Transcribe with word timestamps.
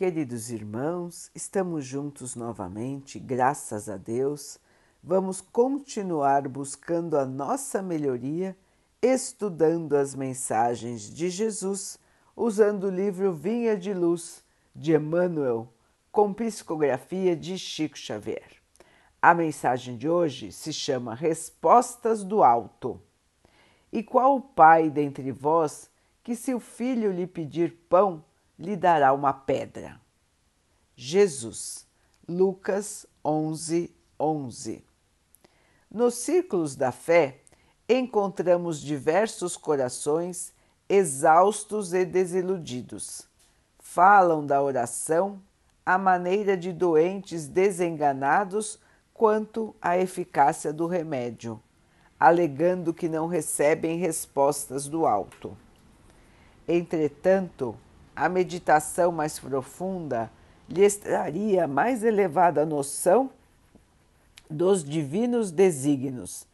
Queridos 0.00 0.50
irmãos, 0.50 1.30
estamos 1.34 1.84
juntos 1.84 2.34
novamente, 2.34 3.18
graças 3.18 3.86
a 3.86 3.98
Deus. 3.98 4.58
Vamos 5.04 5.42
continuar 5.42 6.48
buscando 6.48 7.18
a 7.18 7.26
nossa 7.26 7.82
melhoria, 7.82 8.56
estudando 9.02 9.94
as 9.94 10.14
mensagens 10.14 11.02
de 11.02 11.28
Jesus, 11.28 11.98
usando 12.34 12.84
o 12.84 12.90
livro 12.90 13.30
Vinha 13.34 13.76
de 13.76 13.92
Luz 13.92 14.42
de 14.74 14.94
Emmanuel, 14.94 15.70
com 16.10 16.32
psicografia 16.32 17.36
de 17.36 17.58
Chico 17.58 17.98
Xavier. 17.98 18.52
A 19.20 19.34
mensagem 19.34 19.98
de 19.98 20.08
hoje 20.08 20.50
se 20.50 20.72
chama 20.72 21.14
Respostas 21.14 22.24
do 22.24 22.42
Alto. 22.42 22.98
E 23.92 24.02
qual 24.02 24.36
o 24.36 24.40
pai 24.40 24.88
dentre 24.88 25.30
vós 25.30 25.90
que, 26.24 26.34
se 26.34 26.54
o 26.54 26.58
filho 26.58 27.12
lhe 27.12 27.26
pedir 27.26 27.76
pão, 27.86 28.24
lhe 28.60 28.76
dará 28.76 29.14
uma 29.14 29.32
pedra. 29.32 29.98
Jesus, 30.94 31.86
Lucas 32.28 33.06
11, 33.24 33.90
11. 34.20 34.84
Nos 35.90 36.14
círculos 36.14 36.76
da 36.76 36.92
fé, 36.92 37.38
encontramos 37.88 38.78
diversos 38.78 39.56
corações 39.56 40.52
exaustos 40.86 41.94
e 41.94 42.04
desiludidos. 42.04 43.26
Falam 43.78 44.44
da 44.44 44.62
oração 44.62 45.40
à 45.84 45.96
maneira 45.96 46.54
de 46.54 46.70
doentes 46.70 47.48
desenganados 47.48 48.78
quanto 49.14 49.74
à 49.80 49.96
eficácia 49.96 50.70
do 50.70 50.86
remédio, 50.86 51.60
alegando 52.18 52.92
que 52.92 53.08
não 53.08 53.26
recebem 53.26 53.98
respostas 53.98 54.86
do 54.86 55.06
alto. 55.06 55.56
Entretanto, 56.68 57.74
a 58.14 58.28
meditação 58.28 59.12
mais 59.12 59.38
profunda 59.38 60.30
lhes 60.68 60.96
traria 60.96 61.66
mais 61.66 62.04
elevada 62.04 62.64
noção 62.64 63.30
dos 64.48 64.84
divinos 64.84 65.50
desígnios, 65.50 66.46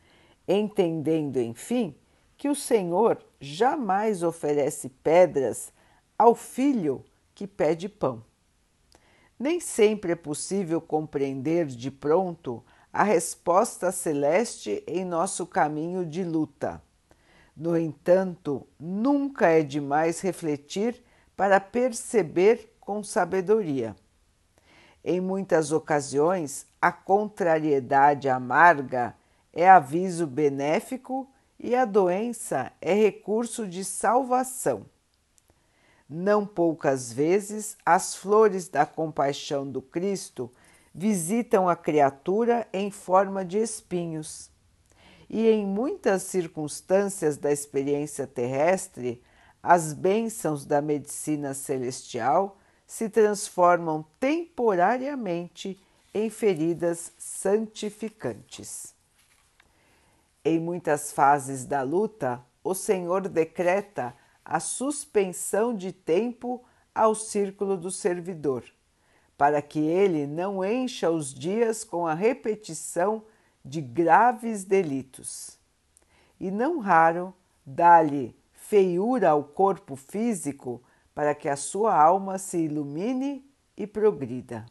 entendendo, 0.46 1.38
enfim, 1.38 1.94
que 2.36 2.48
o 2.48 2.54
Senhor 2.54 3.18
jamais 3.40 4.22
oferece 4.22 4.88
pedras 5.02 5.72
ao 6.18 6.34
filho 6.34 7.04
que 7.34 7.46
pede 7.46 7.88
pão. 7.88 8.22
Nem 9.38 9.60
sempre 9.60 10.12
é 10.12 10.16
possível 10.16 10.80
compreender 10.80 11.66
de 11.66 11.90
pronto 11.90 12.64
a 12.92 13.02
resposta 13.02 13.92
celeste 13.92 14.82
em 14.86 15.04
nosso 15.04 15.46
caminho 15.46 16.04
de 16.06 16.24
luta. 16.24 16.82
No 17.54 17.76
entanto, 17.76 18.66
nunca 18.78 19.48
é 19.48 19.62
demais 19.62 20.20
refletir 20.20 21.02
para 21.36 21.60
perceber 21.60 22.76
com 22.80 23.04
sabedoria. 23.04 23.94
Em 25.04 25.20
muitas 25.20 25.70
ocasiões, 25.70 26.66
a 26.80 26.90
contrariedade 26.90 28.28
amarga 28.28 29.14
é 29.52 29.68
aviso 29.68 30.26
benéfico 30.26 31.28
e 31.58 31.74
a 31.74 31.84
doença 31.84 32.72
é 32.80 32.92
recurso 32.92 33.66
de 33.66 33.84
salvação. 33.84 34.86
Não 36.08 36.46
poucas 36.46 37.12
vezes, 37.12 37.76
as 37.84 38.14
flores 38.14 38.68
da 38.68 38.86
compaixão 38.86 39.68
do 39.68 39.82
Cristo 39.82 40.50
visitam 40.94 41.68
a 41.68 41.76
criatura 41.76 42.66
em 42.72 42.90
forma 42.90 43.44
de 43.44 43.58
espinhos. 43.58 44.50
E 45.28 45.48
em 45.48 45.66
muitas 45.66 46.22
circunstâncias 46.22 47.36
da 47.36 47.50
experiência 47.50 48.26
terrestre, 48.26 49.22
as 49.68 49.92
bênçãos 49.92 50.64
da 50.64 50.80
medicina 50.80 51.52
celestial 51.52 52.56
se 52.86 53.08
transformam 53.08 54.06
temporariamente 54.20 55.76
em 56.14 56.30
feridas 56.30 57.12
santificantes. 57.18 58.94
Em 60.44 60.60
muitas 60.60 61.10
fases 61.10 61.64
da 61.64 61.82
luta, 61.82 62.40
o 62.62 62.74
Senhor 62.74 63.26
decreta 63.26 64.14
a 64.44 64.60
suspensão 64.60 65.74
de 65.74 65.90
tempo 65.90 66.64
ao 66.94 67.12
círculo 67.12 67.76
do 67.76 67.90
servidor, 67.90 68.62
para 69.36 69.60
que 69.60 69.80
ele 69.80 70.28
não 70.28 70.64
encha 70.64 71.10
os 71.10 71.34
dias 71.34 71.82
com 71.82 72.06
a 72.06 72.14
repetição 72.14 73.24
de 73.64 73.80
graves 73.80 74.62
delitos. 74.62 75.58
E 76.38 76.52
não 76.52 76.78
raro 76.78 77.34
dá-lhe 77.66 78.32
feiura 78.68 79.30
ao 79.30 79.44
corpo 79.44 79.94
físico 79.94 80.82
para 81.14 81.34
que 81.34 81.48
a 81.48 81.54
sua 81.54 81.94
alma 81.94 82.36
se 82.36 82.58
ilumine 82.58 83.48
e 83.76 83.86
progrida. 83.86 84.66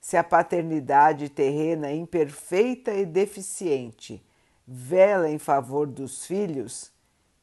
Se 0.00 0.16
a 0.16 0.22
paternidade 0.22 1.28
terrena 1.28 1.92
imperfeita 1.92 2.94
e 2.94 3.04
deficiente 3.04 4.24
vela 4.64 5.28
em 5.28 5.38
favor 5.38 5.88
dos 5.88 6.24
filhos, 6.24 6.92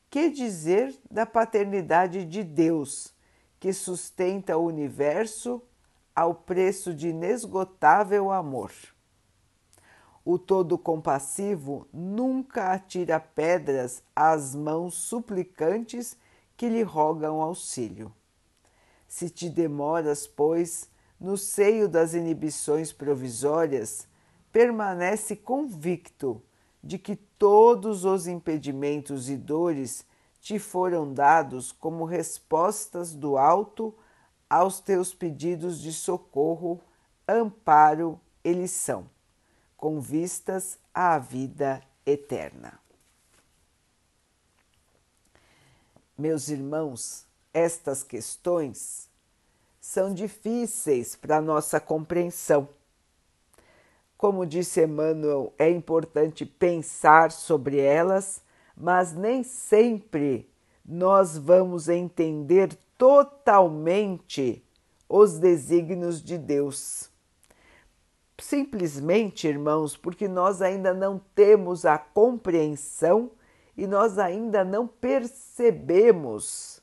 que 0.09 0.29
dizer 0.29 0.95
da 1.11 1.25
paternidade 1.25 2.23
de 2.23 2.41
Deus, 2.41 3.13
que 3.59 3.73
sustenta 3.73 4.57
o 4.57 4.65
universo 4.65 5.61
ao 6.15 6.33
preço 6.33 6.93
de 6.93 7.09
inesgotável 7.09 8.31
amor? 8.31 8.71
O 10.27 10.39
todo 10.39 10.75
compassivo 10.75 11.87
nunca 11.93 12.73
atira 12.73 13.19
pedras 13.19 14.01
às 14.15 14.55
mãos 14.55 14.95
suplicantes 14.95 16.17
que 16.57 16.67
lhe 16.67 16.81
rogam 16.81 17.43
auxílio. 17.43 18.11
Se 19.07 19.29
te 19.29 19.47
demoras, 19.47 20.25
pois, 20.25 20.89
no 21.19 21.37
seio 21.37 21.87
das 21.87 22.15
inibições 22.15 22.91
provisórias, 22.91 24.07
permanece 24.51 25.35
convicto 25.35 26.41
de 26.83 26.97
que 26.97 27.15
todos 27.15 28.03
os 28.03 28.25
impedimentos 28.25 29.29
e 29.29 29.37
dores 29.37 30.03
te 30.41 30.57
foram 30.57 31.13
dados 31.13 31.71
como 31.71 32.03
respostas 32.03 33.13
do 33.13 33.37
alto 33.37 33.93
aos 34.49 34.79
teus 34.79 35.13
pedidos 35.13 35.79
de 35.79 35.93
socorro, 35.93 36.81
amparo 37.27 38.19
e 38.43 38.51
lição 38.53 39.07
com 39.85 40.01
vistas 40.01 40.79
à 40.91 41.19
vida 41.19 41.79
eterna. 42.07 42.79
Meus 46.17 46.49
irmãos, 46.49 47.27
estas 47.53 48.01
questões 48.01 49.07
são 49.79 50.11
difíceis 50.11 51.15
para 51.15 51.39
nossa 51.39 51.79
compreensão. 51.79 52.67
Como 54.17 54.43
disse 54.43 54.83
Emmanuel, 54.83 55.53
é 55.55 55.69
importante 55.69 56.47
pensar 56.47 57.31
sobre 57.31 57.77
elas, 57.77 58.41
mas 58.75 59.13
nem 59.13 59.43
sempre 59.43 60.49
nós 60.83 61.37
vamos 61.37 61.89
entender 61.89 62.75
totalmente 62.97 64.65
os 65.07 65.37
desígnios 65.37 66.23
de 66.23 66.39
Deus 66.39 67.13
simplesmente, 68.37 69.47
irmãos, 69.47 69.95
porque 69.95 70.27
nós 70.27 70.61
ainda 70.61 70.93
não 70.93 71.19
temos 71.33 71.85
a 71.85 71.97
compreensão 71.97 73.31
e 73.77 73.87
nós 73.87 74.17
ainda 74.17 74.63
não 74.63 74.87
percebemos 74.87 76.81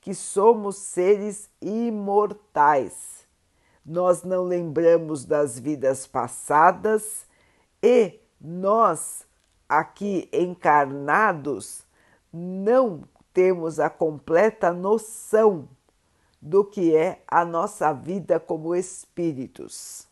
que 0.00 0.14
somos 0.14 0.76
seres 0.76 1.50
imortais. 1.60 3.26
Nós 3.84 4.22
não 4.22 4.44
lembramos 4.44 5.24
das 5.24 5.58
vidas 5.58 6.06
passadas 6.06 7.26
e 7.82 8.18
nós, 8.40 9.26
aqui 9.68 10.28
encarnados, 10.32 11.86
não 12.32 13.02
temos 13.32 13.78
a 13.78 13.90
completa 13.90 14.72
noção 14.72 15.68
do 16.40 16.64
que 16.64 16.94
é 16.94 17.22
a 17.26 17.44
nossa 17.44 17.92
vida 17.92 18.38
como 18.40 18.74
espíritos. 18.74 20.07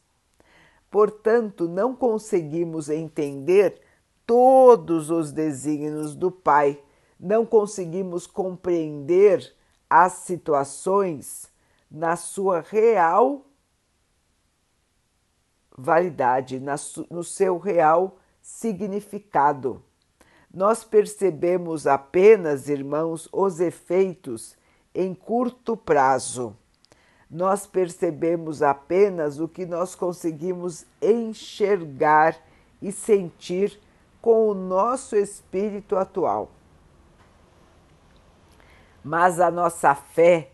Portanto, 0.90 1.68
não 1.68 1.94
conseguimos 1.94 2.88
entender 2.88 3.80
todos 4.26 5.10
os 5.10 5.32
desígnios 5.32 6.14
do 6.14 6.30
Pai, 6.30 6.82
não 7.18 7.46
conseguimos 7.46 8.26
compreender 8.26 9.54
as 9.88 10.12
situações 10.12 11.50
na 11.90 12.16
sua 12.16 12.60
real 12.60 13.46
validade, 15.76 16.60
no 17.10 17.22
seu 17.22 17.58
real 17.58 18.18
significado. 18.40 19.82
Nós 20.52 20.82
percebemos 20.82 21.86
apenas, 21.86 22.68
irmãos, 22.68 23.28
os 23.32 23.60
efeitos 23.60 24.56
em 24.94 25.14
curto 25.14 25.76
prazo 25.76 26.56
nós 27.30 27.66
percebemos 27.66 28.62
apenas 28.62 29.40
o 29.40 29.48
que 29.48 29.66
nós 29.66 29.94
conseguimos 29.94 30.86
enxergar 31.02 32.36
e 32.80 32.92
sentir 32.92 33.80
com 34.20 34.48
o 34.48 34.54
nosso 34.54 35.16
espírito 35.16 35.96
atual. 35.96 36.50
Mas 39.02 39.40
a 39.40 39.50
nossa 39.50 39.94
fé 39.94 40.50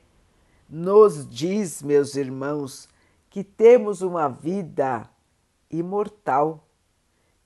nos 0.69 1.29
diz, 1.29 1.83
meus 1.83 2.17
irmãos, 2.17 2.89
que 3.29 3.43
temos 3.43 4.03
uma 4.03 4.29
vida 4.29 5.09
imortal, 5.71 6.67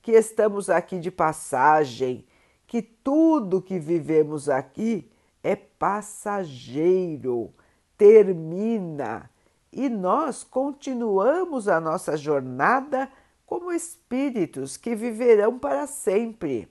que 0.03 0.13
estamos 0.13 0.69
aqui 0.69 0.99
de 0.99 1.11
passagem, 1.11 2.25
que 2.67 2.83
tudo 2.83 3.63
que 3.63 3.79
vivemos 3.79 4.49
aqui 4.49 5.09
é 5.43 5.55
passageiro, 5.55 7.53
termina 7.97 9.31
e 9.73 9.89
nós 9.89 10.43
continuamos 10.43 11.69
a 11.69 11.81
nossa 11.81 12.17
jornada 12.17 13.11
como 13.45 13.73
espíritos 13.73 14.77
que 14.77 14.95
viverão 14.95 15.59
para 15.59 15.87
sempre. 15.87 16.69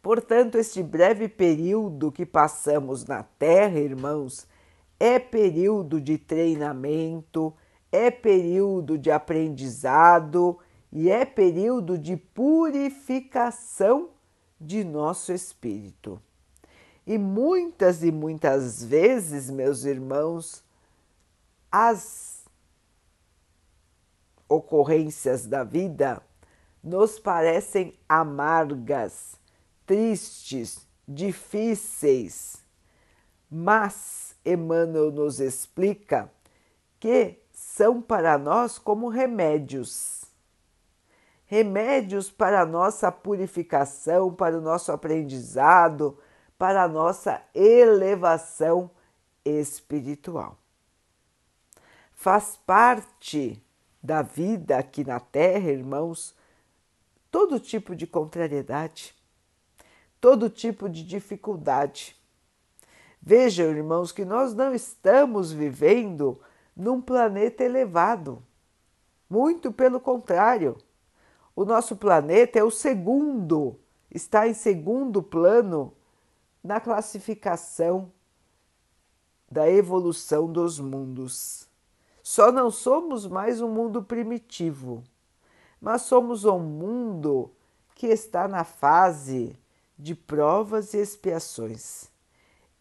Portanto, 0.00 0.56
este 0.56 0.82
breve 0.84 1.28
período 1.28 2.12
que 2.12 2.24
passamos 2.24 3.04
na 3.04 3.24
Terra, 3.24 3.80
irmãos, 3.80 4.46
é 5.00 5.18
período 5.18 6.00
de 6.00 6.16
treinamento, 6.16 7.52
é 7.90 8.10
período 8.10 8.96
de 8.96 9.10
aprendizado 9.10 10.58
e 10.92 11.10
é 11.10 11.24
período 11.24 11.98
de 11.98 12.16
purificação 12.16 14.10
de 14.60 14.84
nosso 14.84 15.32
espírito. 15.32 16.22
E 17.06 17.16
muitas 17.18 18.02
e 18.02 18.10
muitas 18.10 18.82
vezes, 18.82 19.48
meus 19.48 19.84
irmãos, 19.84 20.64
as 21.70 22.44
ocorrências 24.48 25.46
da 25.46 25.62
vida 25.62 26.20
nos 26.82 27.18
parecem 27.18 27.98
amargas, 28.08 29.36
tristes, 29.84 30.86
difíceis, 31.06 32.56
mas 33.48 34.34
Emmanuel 34.44 35.12
nos 35.12 35.40
explica 35.40 36.30
que 36.98 37.38
são 37.52 38.02
para 38.02 38.36
nós 38.36 38.78
como 38.78 39.08
remédios. 39.08 40.24
Remédios 41.44 42.30
para 42.30 42.62
a 42.62 42.66
nossa 42.66 43.12
purificação, 43.12 44.34
para 44.34 44.58
o 44.58 44.60
nosso 44.60 44.90
aprendizado, 44.90 46.18
para 46.58 46.82
a 46.82 46.88
nossa 46.88 47.42
elevação 47.54 48.90
espiritual. 49.44 50.58
Faz 52.14 52.58
parte 52.66 53.62
da 54.02 54.22
vida 54.22 54.78
aqui 54.78 55.04
na 55.04 55.20
Terra, 55.20 55.70
irmãos, 55.70 56.34
todo 57.30 57.60
tipo 57.60 57.94
de 57.94 58.06
contrariedade, 58.06 59.14
todo 60.20 60.48
tipo 60.48 60.88
de 60.88 61.04
dificuldade. 61.04 62.16
Vejam, 63.20 63.66
irmãos, 63.66 64.12
que 64.12 64.24
nós 64.24 64.54
não 64.54 64.74
estamos 64.74 65.52
vivendo 65.52 66.40
num 66.76 67.00
planeta 67.00 67.64
elevado. 67.64 68.42
Muito 69.28 69.72
pelo 69.72 69.98
contrário. 69.98 70.76
O 71.54 71.64
nosso 71.64 71.96
planeta 71.96 72.58
é 72.58 72.62
o 72.62 72.70
segundo, 72.70 73.80
está 74.10 74.46
em 74.46 74.54
segundo 74.54 75.22
plano 75.22 75.95
na 76.66 76.80
classificação 76.80 78.12
da 79.48 79.70
evolução 79.70 80.50
dos 80.50 80.80
mundos. 80.80 81.68
Só 82.22 82.50
não 82.50 82.72
somos 82.72 83.24
mais 83.24 83.60
um 83.60 83.68
mundo 83.70 84.02
primitivo, 84.02 85.04
mas 85.80 86.02
somos 86.02 86.44
um 86.44 86.58
mundo 86.58 87.52
que 87.94 88.08
está 88.08 88.48
na 88.48 88.64
fase 88.64 89.56
de 89.96 90.12
provas 90.12 90.92
e 90.92 90.98
expiações. 90.98 92.10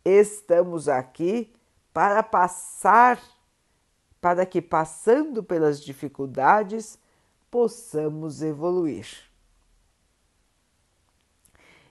Estamos 0.03 0.89
aqui 0.89 1.53
para 1.93 2.23
passar, 2.23 3.21
para 4.19 4.47
que 4.47 4.63
passando 4.63 5.43
pelas 5.43 5.79
dificuldades 5.79 6.97
possamos 7.51 8.41
evoluir. 8.41 9.34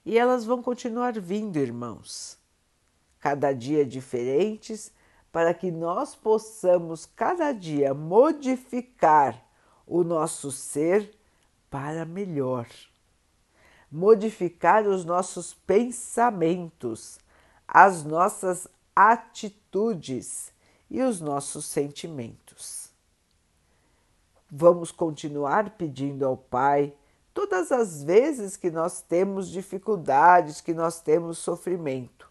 E 0.05 0.19
elas 0.19 0.45
vão 0.45 0.63
continuar 0.63 1.19
vindo, 1.19 1.59
irmãos, 1.59 2.39
cada 3.19 3.53
dia 3.53 3.87
diferentes, 3.87 4.93
para 5.33 5.55
que 5.55 5.71
nós 5.71 6.15
possamos 6.15 7.07
cada 7.07 7.53
dia 7.53 7.95
modificar 7.95 9.43
o 9.87 10.05
nosso 10.05 10.53
ser 10.53 11.17
para 11.71 12.05
melhor, 12.05 12.69
modificar 13.91 14.87
os 14.87 15.05
nossos 15.05 15.55
pensamentos, 15.55 17.19
as 17.67 18.05
nossas 18.05 18.69
atitudes 18.95 20.53
e 20.91 21.03
os 21.03 21.21
nossos 21.21 21.65
sentimentos. 21.65 22.91
Vamos 24.51 24.93
continuar 24.93 25.71
pedindo 25.71 26.25
ao 26.25 26.37
Pai 26.37 26.95
todas 27.35 27.73
as 27.73 28.05
vezes 28.05 28.57
que 28.57 28.71
nós 28.71 29.03
temos 29.03 29.51
dificuldades, 29.51 30.61
que 30.61 30.73
nós 30.73 31.01
temos 31.01 31.39
sofrimento. 31.39 32.31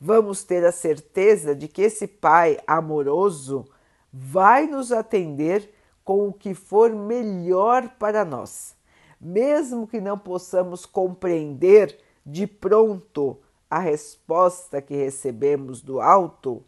Vamos 0.00 0.42
ter 0.42 0.64
a 0.64 0.72
certeza 0.72 1.54
de 1.54 1.68
que 1.68 1.82
esse 1.82 2.08
Pai 2.08 2.58
amoroso 2.66 3.66
vai 4.10 4.66
nos 4.66 4.90
atender 4.90 5.72
com 6.02 6.26
o 6.26 6.32
que 6.32 6.54
for 6.54 6.90
melhor 6.90 7.88
para 7.90 8.24
nós. 8.24 8.74
Mesmo 9.20 9.86
que 9.86 10.00
não 10.00 10.18
possamos 10.18 10.84
compreender 10.84 11.96
de 12.26 12.46
pronto 12.46 13.38
a 13.70 13.78
resposta 13.78 14.82
que 14.82 14.96
recebemos 14.96 15.80
do 15.80 16.00
alto, 16.00 16.64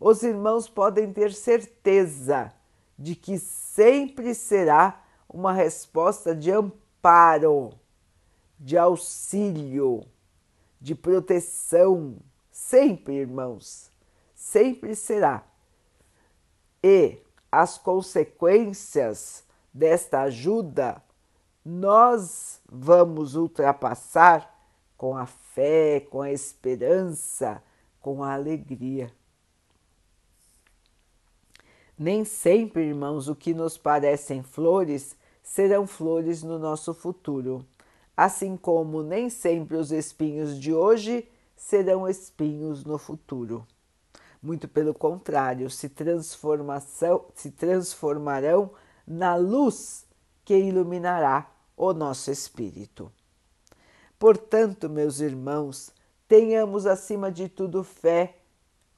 os 0.00 0.22
irmãos 0.22 0.68
podem 0.68 1.12
ter 1.12 1.32
certeza 1.32 2.52
de 2.98 3.14
que 3.14 3.38
sempre 3.38 4.34
será 4.34 5.02
uma 5.28 5.52
resposta 5.52 6.34
de 6.34 6.50
amparo 6.50 6.81
amparo, 7.02 7.72
de 8.60 8.78
auxílio, 8.78 10.06
de 10.80 10.94
proteção, 10.94 12.16
sempre, 12.48 13.16
irmãos, 13.16 13.90
sempre 14.36 14.94
será. 14.94 15.44
E 16.80 17.18
as 17.50 17.76
consequências 17.76 19.44
desta 19.74 20.20
ajuda 20.22 21.02
nós 21.64 22.60
vamos 22.70 23.34
ultrapassar 23.34 24.48
com 24.96 25.16
a 25.16 25.26
fé, 25.26 26.00
com 26.00 26.22
a 26.22 26.30
esperança, 26.30 27.62
com 28.00 28.22
a 28.22 28.32
alegria. 28.32 29.12
Nem 31.98 32.24
sempre, 32.24 32.82
irmãos, 32.82 33.28
o 33.28 33.34
que 33.34 33.54
nos 33.54 33.76
parecem 33.76 34.42
flores 34.42 35.16
serão 35.42 35.86
flores 35.86 36.42
no 36.42 36.58
nosso 36.58 36.94
futuro, 36.94 37.66
assim 38.16 38.56
como 38.56 39.02
nem 39.02 39.28
sempre 39.28 39.76
os 39.76 39.90
espinhos 39.90 40.58
de 40.58 40.72
hoje 40.72 41.28
serão 41.56 42.08
espinhos 42.08 42.84
no 42.84 42.98
futuro. 42.98 43.66
Muito 44.42 44.66
pelo 44.66 44.92
contrário, 44.92 45.70
se, 45.70 45.88
transformação, 45.88 47.26
se 47.34 47.50
transformarão 47.50 48.70
na 49.06 49.36
luz 49.36 50.04
que 50.44 50.56
iluminará 50.56 51.50
o 51.76 51.92
nosso 51.92 52.30
espírito. 52.30 53.10
Portanto, 54.18 54.88
meus 54.88 55.20
irmãos, 55.20 55.92
tenhamos 56.28 56.86
acima 56.86 57.30
de 57.30 57.48
tudo 57.48 57.84
fé, 57.84 58.36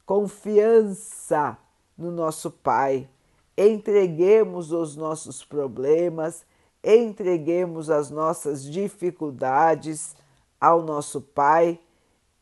confiança 0.06 1.58
no 1.96 2.10
nosso 2.10 2.50
Pai 2.50 3.08
entreguemos 3.56 4.72
os 4.72 4.96
nossos 4.96 5.44
problemas, 5.44 6.44
entreguemos 6.82 7.88
as 7.88 8.10
nossas 8.10 8.64
dificuldades 8.64 10.14
ao 10.60 10.82
nosso 10.82 11.20
Pai 11.20 11.78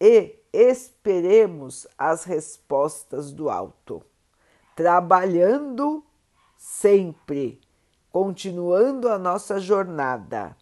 e 0.00 0.36
esperemos 0.52 1.86
as 1.96 2.24
respostas 2.24 3.32
do 3.32 3.48
alto. 3.48 4.02
Trabalhando 4.74 6.02
sempre, 6.56 7.60
continuando 8.10 9.08
a 9.08 9.18
nossa 9.18 9.60
jornada. 9.60 10.56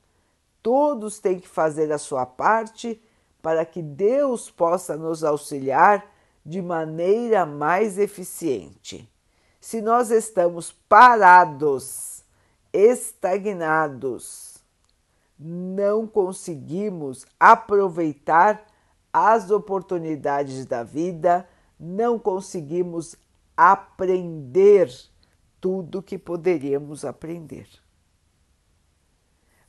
Todos 0.63 1.19
têm 1.19 1.39
que 1.39 1.49
fazer 1.49 1.91
a 1.91 1.99
sua 1.99 2.27
parte 2.27 3.01
para 3.41 3.65
que 3.65 3.81
Deus 3.81 4.51
possa 4.51 4.97
nos 4.97 5.25
auxiliar 5.25 6.07
de 6.45 6.61
maneira 6.61 7.47
mais 7.47 7.99
eficiente 7.99 9.10
se 9.61 9.81
nós 9.81 10.11
estamos 10.11 10.73
parados, 10.89 12.25
estagnados, 12.73 14.59
não 15.39 16.07
conseguimos 16.07 17.27
aproveitar 17.39 18.65
as 19.13 19.51
oportunidades 19.51 20.65
da 20.65 20.83
vida, 20.83 21.49
não 21.79 22.19
conseguimos 22.19 23.17
aprender 23.57 24.91
tudo 25.61 26.03
que 26.03 26.17
poderíamos 26.19 27.05
aprender. 27.05 27.69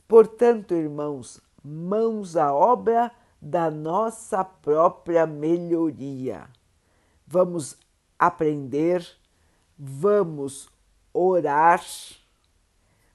Portanto, 0.08 0.74
irmãos, 0.74 1.40
mãos 1.62 2.36
à 2.36 2.52
obra 2.52 3.12
da 3.40 3.70
nossa 3.70 4.44
própria 4.44 5.26
melhoria 5.26 6.48
vamos 7.26 7.78
aprender, 8.18 9.06
vamos 9.84 10.68
orar, 11.12 11.84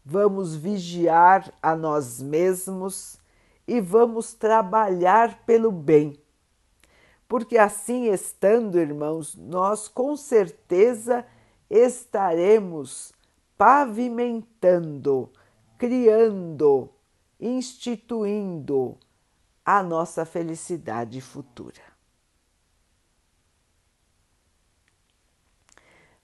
vamos 0.03 0.53
vigiar 0.53 1.53
a 1.61 1.77
nós 1.77 2.21
mesmos 2.21 3.17
e 3.65 3.79
vamos 3.79 4.33
trabalhar 4.33 5.45
pelo 5.45 5.71
bem. 5.71 6.21
Porque 7.25 7.57
assim 7.57 8.11
estando, 8.11 8.77
irmãos, 8.77 9.33
nós 9.33 9.87
com 9.87 10.17
certeza 10.17 11.25
estaremos 11.69 13.13
pavimentando, 13.57 15.31
criando, 15.77 16.89
instituindo 17.39 18.97
a 19.65 19.81
nossa 19.81 20.25
felicidade 20.25 21.21
futura. 21.21 21.96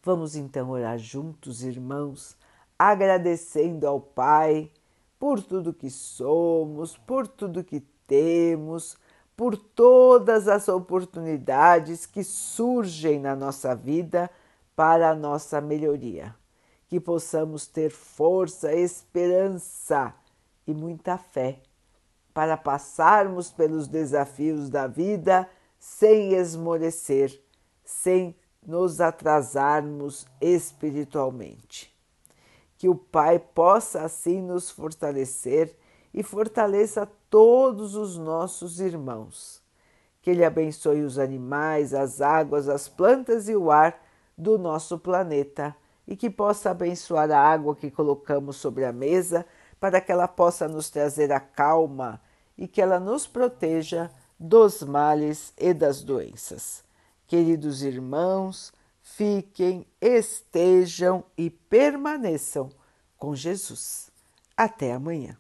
Vamos 0.06 0.36
então 0.36 0.70
orar 0.70 1.00
juntos, 1.00 1.64
irmãos, 1.64 2.36
agradecendo 2.78 3.88
ao 3.88 4.02
Pai 4.02 4.70
por 5.18 5.42
tudo 5.42 5.74
que 5.74 5.90
somos, 5.90 6.98
por 6.98 7.26
tudo 7.26 7.64
que 7.64 7.80
temos, 8.06 8.98
por 9.34 9.56
todas 9.56 10.50
as 10.50 10.68
oportunidades 10.68 12.06
que 12.06 12.22
surgem 12.22 13.18
na 13.18 13.34
nossa 13.34 13.74
vida 13.74 14.30
para 14.76 15.12
a 15.12 15.16
nossa 15.16 15.62
melhoria. 15.62 16.36
Que 16.90 17.00
possamos 17.00 17.66
ter 17.66 17.90
força, 17.90 18.76
esperança 18.76 20.14
e 20.68 20.74
muita 20.74 21.18
fé 21.18 21.62
para 22.34 22.58
passarmos 22.58 23.50
pelos 23.54 23.88
desafios 23.88 24.70
da 24.70 24.86
vida 24.86 25.50
sem 25.80 26.34
esmorecer, 26.34 27.42
sem 27.86 28.36
nos 28.66 29.02
atrasarmos 29.02 30.26
espiritualmente. 30.40 31.94
Que 32.78 32.90
o 32.90 32.96
Pai 32.96 33.40
possa 33.40 34.02
assim 34.02 34.42
nos 34.42 34.70
fortalecer 34.70 35.76
e 36.14 36.22
fortaleça 36.22 37.10
todos 37.30 37.96
os 37.96 38.18
nossos 38.18 38.80
irmãos. 38.80 39.62
Que 40.22 40.32
Ele 40.32 40.46
abençoe 40.46 41.02
os 41.02 41.18
animais, 41.18 41.94
as 41.94 42.22
águas, 42.22 42.70
as 42.70 42.88
plantas 42.88 43.50
e 43.50 43.56
o 43.56 43.72
ar 43.72 44.00
do 44.38 44.58
nosso 44.58 44.98
planeta 44.98 45.76
e 46.08 46.16
que 46.16 46.30
possa 46.30 46.72
abençoar 46.72 47.32
a 47.32 47.40
água 47.40 47.76
que 47.76 47.90
colocamos 47.90 48.58
sobre 48.58 48.86
a 48.86 48.92
mesa 48.92 49.46
para 49.80 50.02
que 50.02 50.12
ela 50.12 50.28
possa 50.28 50.68
nos 50.68 50.90
trazer 50.90 51.32
a 51.32 51.40
calma 51.40 52.22
e 52.58 52.68
que 52.68 52.82
ela 52.82 53.00
nos 53.00 53.28
proteja 53.28 54.10
dos 54.40 54.84
males 54.84 55.54
e 55.58 55.74
das 55.74 56.02
doenças. 56.02 56.83
Queridos 57.34 57.82
irmãos, 57.82 58.72
fiquem, 59.02 59.88
estejam 60.00 61.24
e 61.36 61.50
permaneçam 61.50 62.70
com 63.18 63.34
Jesus. 63.36 64.12
Até 64.56 64.94
amanhã. 64.94 65.36